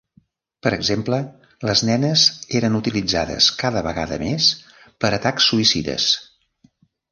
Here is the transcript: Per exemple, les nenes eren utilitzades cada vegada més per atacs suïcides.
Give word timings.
Per 0.67 0.69
exemple, 0.77 1.19
les 1.69 1.83
nenes 1.89 2.23
eren 2.61 2.79
utilitzades 2.79 3.51
cada 3.61 3.85
vegada 3.89 4.19
més 4.25 4.49
per 5.05 5.15
atacs 5.21 5.51
suïcides. 5.53 6.11